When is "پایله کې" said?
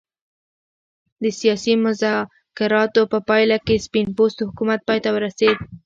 3.29-3.83